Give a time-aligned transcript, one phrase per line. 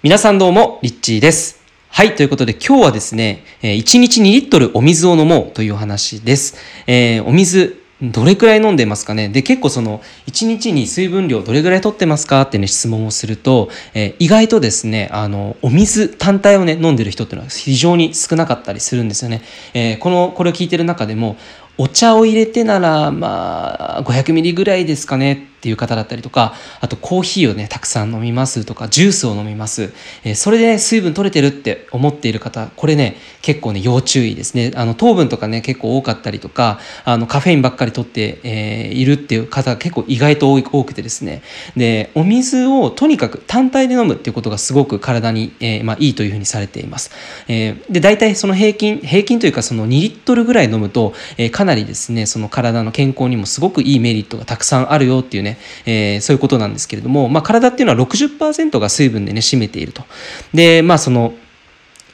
[0.00, 1.60] 皆さんどうも、リッチーです。
[1.88, 6.56] はい、ということで今日はですね、1日2リットルお水を飲もうという話です。
[6.86, 9.28] えーお水、どれくらい飲んでますかね？
[9.28, 12.42] で、結構その、1日に水分量どれくらい取ってますか？
[12.42, 19.42] ってね、質問をすると、えー意外とですね、あの、お水単体をね、飲んでる人っていうのは非常に少なかったりするんですよね。
[19.74, 21.36] えーこの、これを聞いてる中でも、
[21.76, 29.92] お茶を入れてなら、まあ、500ミリぐらいですかねっていう方だったりとか、あとコーヒーをね、たくさん飲みますとか、ジュースを飲みます。
[30.24, 34.70] えーそれで、ね、水分取れてるって思っている方、これね、結構ね、要注意ですね。
[34.76, 41.42] あの、糖分とかね、結構多かったりとか、あの、カフェインばっかり取って、えーいるっていう方結構意外と多くてですね。
[41.76, 47.10] で、お水をとにかく単体で飲むっていうことがすごく体に、えーまあ、いいというふうにされています。
[47.48, 55.47] えーで、大体その平均、平均というかその2リットルぐらい飲むと、えかなりですね、その体の健康にもすごくいいメリットがたくさんあるよっていうね、
[55.86, 60.04] えーそういうことなんですけれども、まあ、体っていうのは60%が水分でね、占めていると。
[60.52, 61.34] で、まあ、その、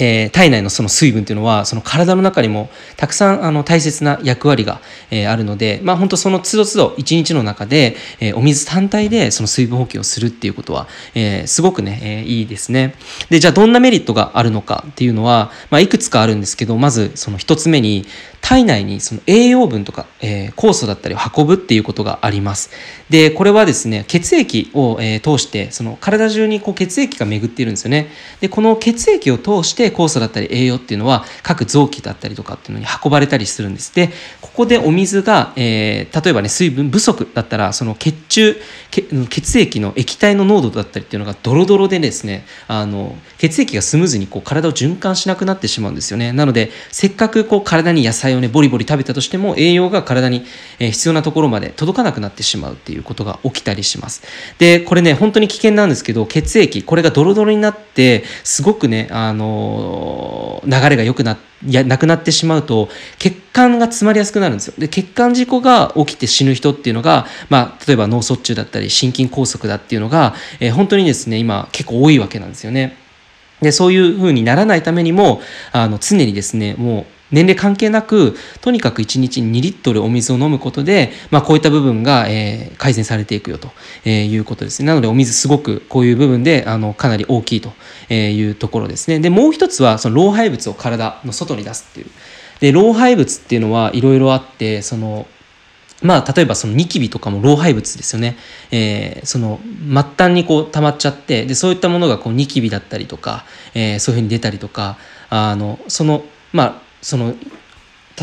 [0.00, 4.80] えー体内のその水分っていうのはその体の中にもたくさんあの大切な役割が、
[5.10, 12.94] えーあるのでまあ本当その都度都度一日の中で、えーお水単体でその水分補給をするっていうことは、えすごくね、えいいですね。
[13.28, 18.06] でじゃあどんなメリットがあるのかっていうのは、まあ、いくつかあるんですけどまずその一つ目に
[18.40, 22.70] 体内にその栄養分とか、え酵素だったりを運ぶっていうことがあります。
[23.10, 28.08] でこれはですね血液を、え通してその体中にこう血液が巡っているんですよね。
[28.40, 33.94] でこの血液を通して酵素だったり栄養っていうのは各臓器だったりとかっていうのに運ばれたりするんです。
[33.94, 34.10] で
[34.40, 38.56] ここでお水が、えー例えばね水分不足だったらその血中
[38.90, 46.32] 血液の液体の濃度だったりっていうのがドロドロでですねあの血液がスムーズにこう体を循環しなくなってしまうんですよね。
[46.32, 50.44] なのでせっかくこう体に野菜をねボリボリ食べたとしても栄養が体に、
[50.78, 54.22] 必要なところまで届かなくなってしまうっていうことが起きたりします。
[54.58, 62.88] でこれね本当に危険なんですけど血液これがドロドロになってすごくねあの流れが良くなっいやなくなってしまうと
[63.18, 64.74] 血管が詰まりやすくなるんですよ。
[64.78, 72.96] で血管事故が起きて死ぬ人っていうのが、まあ、例えば脳卒中だったり心筋梗塞だっていうのが、えー本当にですね今結構多いわけなんですよね。
[73.60, 83.68] でそういう風にならないためにもあの常にですねもう年齢関係なくとにかく1日2リットルお水を飲むことで、まあ、こういった部分が、えー改善されていくよと、
[84.04, 84.86] えーいうことですね。
[84.86, 87.72] なのでお水すごくこういう部分であのかなり大きいと
[88.12, 89.20] いうところですね。
[89.20, 92.06] でもう一つはその老廃物を体の外に出すっていう
[92.60, 95.26] で老廃物っていうのはいろいろあってその
[96.02, 98.36] まあ、例えばそのニキビとかも老廃物ですよね。
[98.70, 103.44] えーその末端にこう溜まっちゃって、で、そういったものがこうニキビだったりとか、
[103.74, 104.96] えーそういうふうに出たりとか、
[105.28, 107.34] あの、その、まあ、その、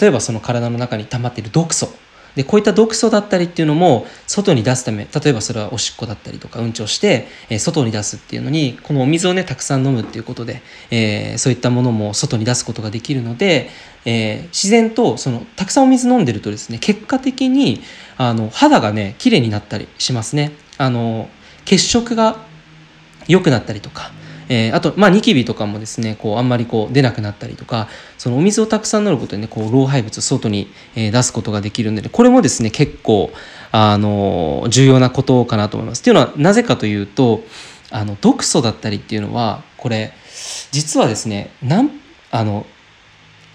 [0.00, 1.88] 例えばその体の中に溜まっている毒素。
[2.34, 13.70] で、こういった毒素だったりっていうのも外に出すため、例えばそれはおしっこだったりとかうんちをして、えー外に出すっていうのに、このお水をね、たくさん飲むっていうことで、えーそういったものも外に出すことができるので、
[14.04, 17.82] えー自然とそのたくさんお水飲んでるとですね結果的に
[18.16, 20.52] あの肌がね綺麗になったりしますね。
[20.78, 21.28] あの
[21.64, 22.44] 血色が
[23.28, 24.10] 良くなったりとか、
[24.52, 33.30] えーあと、まあ、ニキビとかもですねこうあんまりこう出なくなったりとかそのお水をたくさん飲むことでねこう老廃物を外に、えー出すことができるのでこれもですね結構
[33.70, 36.00] あの重要なことかなと思います。
[36.00, 37.42] っていうのはなぜかというと
[37.90, 40.12] あの毒素だったりっていうのはこれ
[40.70, 41.90] 実はですねなん
[42.30, 42.66] あの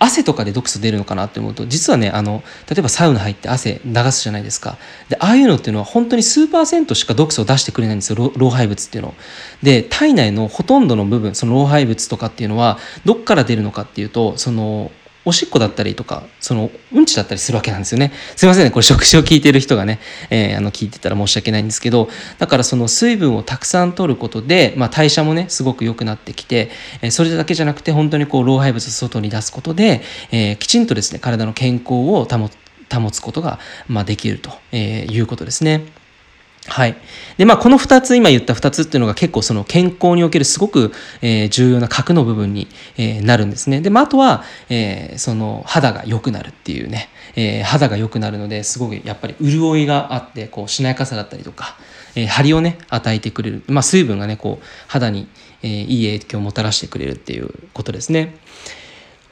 [0.00, 4.78] 汗とかで毒素出るのかなって思うと実はねあの例えばサウナ入って汗流すじゃないですか。
[5.10, 9.14] でああいうのっていうのは本当に数パーセントしか毒素を出してくれないんですよ老廃物っていうの。
[9.62, 14.90] で体内のほとんどの部分その老廃物とかっていうのはどっから出るのかっていうとその
[15.24, 20.00] おしっこだったりとかそのうんちだったりするわけなんですよねすいませんねこれ食事を聞いてる人がね、
[20.30, 22.08] えーあの聞いてたら申し訳ないんですけど
[22.38, 26.70] だからその水分をたくさん取ることで、まあ、代謝もねすごく良くなってきて、
[27.02, 32.50] えーそれだけじゃなくて本当にこう老廃物を外に出すことで、えーきちんとですね体の健康を保
[32.92, 33.58] 保つことが、
[33.88, 35.99] まあ、できると、えーいうことですね。
[36.66, 36.96] はい。
[37.38, 40.92] で、まあ、この2つ、今言った2つっていうのが結構その健康におけるすごく、
[41.22, 43.80] えー重要な核の部分に、えーなるんですね。
[43.80, 51.76] で、まあ、あとは、えーその肌が良くなるっていうね、え肌が良くなるので、すごくやっぱり潤いがあって、こう、しなやかさだったりとか、
[52.14, 53.62] え張りをね、与えてくれる。
[53.66, 55.28] まあ、水分がね、こう、肌に、
[55.62, 58.34] えいい影響をもたらしてくれるっていうことですね。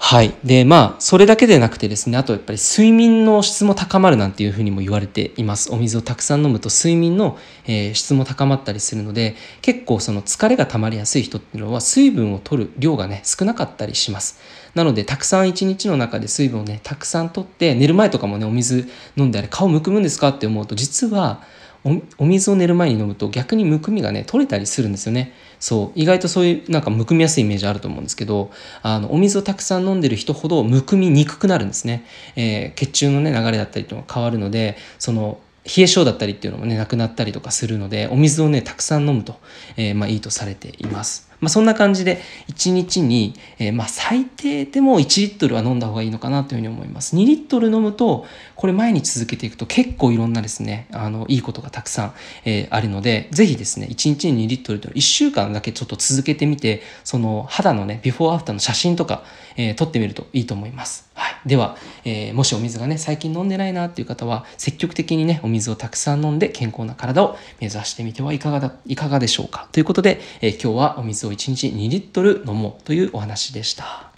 [0.00, 0.32] はい。
[0.44, 5.72] で、まあ、それだけでなくてですね、あとやっぱり睡眠の質も高まるなんていうふうにも言われています。
[5.72, 7.36] お水をたくさん飲むと睡眠の、
[7.66, 14.38] えー質も高まったりするので、結構その疲れが溜まりやすい人っていうのは水分を取る量がね、少なかったりします。
[14.74, 21.42] なので、たくさん一日の中で水分をね、たくさん取って、寝る前とかもね、お水飲んであれ顔むくむんですかって思うと、実は、
[21.84, 25.32] お水を寝る前に飲むと逆にむくみがね取れたりするんですよね。
[25.60, 25.98] そう。
[25.98, 28.50] 意外とそういうなんかむくみやすいイメージあると思うんですけど
[28.82, 32.04] あのお水をたくさん飲んでる人ほどむくみにくくなるんですね、
[32.36, 39.36] えー、血中のね流れだったりとか変わるのでその冷え性だったりっていうのもねなくなったりとかするのでお水をねたくさん飲むと、
[39.76, 41.27] えー、まあ、いいとされています。
[41.40, 47.16] まあ、そんな感じで1日に、えー、まあ最低でも1リットルは飲んだ方がいいのかなというふうに思います。
[47.16, 52.12] 2リットル飲むとこれ毎日続けていくと結構いろんなですねあのいいことがたくさん、
[52.44, 59.22] えー、あるのでぜひですね1日に2リットルと1週間だけちょっと続けてみてその肌のねビフォーアフターの写真とか、
[59.56, 61.08] えー、撮ってみるといいと思います。
[61.14, 74.04] はい、では、えー、もしお水がね最近飲んでないなっていう方は積極的にねお水をたくさん飲んで健康な体を目指してみてはいかがだいかがでしょうかということで、えー、今日はお水をを1日2リットル飲もうというお話でした。